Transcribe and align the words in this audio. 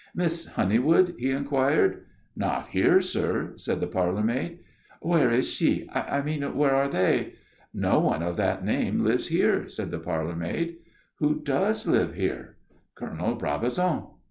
"Miss 0.15 0.47
Honeywood?" 0.47 1.13
he 1.19 1.29
inquired. 1.29 2.05
"Not 2.35 2.69
here, 2.69 3.03
sir," 3.03 3.53
said 3.55 3.79
the 3.79 3.85
parlour 3.85 4.23
maid. 4.23 4.57
"Where 4.99 5.29
is 5.29 5.47
she? 5.47 5.87
I 5.93 6.23
mean, 6.23 6.41
where 6.57 6.73
are 6.73 6.87
they?" 6.89 7.33
"No 7.71 7.99
one 7.99 8.23
of 8.23 8.35
that 8.37 8.65
name 8.65 9.01
lives 9.03 9.27
here," 9.27 9.69
said 9.69 9.91
the 9.91 9.99
parlour 9.99 10.35
maid. 10.35 10.77
"Who 11.19 11.41
does 11.43 11.85
live 11.87 12.15
here?" 12.15 12.55
"Colonel 12.95 13.35
Brabazon." 13.35 14.07